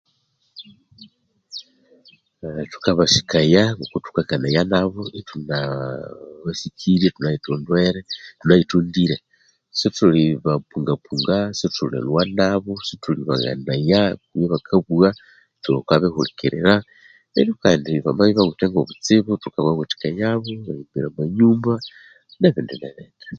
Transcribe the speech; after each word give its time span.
Neryo 2.39 2.65
thukabasikaya 2.73 3.63
thukakanaya 4.05 4.61
nabo 4.71 5.01
ithuna 5.19 5.55
ah 5.75 6.05
basikirye 6.45 7.05
ithunayithondwere 7.09 7.99
ithunayithondire 8.35 9.17
sithulibapungapunga 9.77 11.37
sithulilhwanabo 11.57 12.71
sithulibaghanaya 12.87 14.01
ebya 14.15 14.47
bakabugha 14.53 15.09
thukabihulikirira 15.63 16.73
neru 17.33 17.53
kandi 17.63 17.91
bamabya 18.05 18.37
bawithe 18.39 18.65
ngo 18.69 18.79
butsibu 18.87 19.31
thukabawathikayabo 19.41 20.47
amanyumba 21.09 21.73
ne 22.39 22.49
bindi 22.53 22.75
ne 22.77 22.89
bindi 22.97 23.25